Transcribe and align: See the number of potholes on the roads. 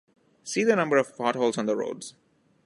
See 0.43 0.63
the 0.63 0.75
number 0.75 0.97
of 0.97 1.15
potholes 1.15 1.59
on 1.59 1.67
the 1.67 1.75
roads. 1.75 2.15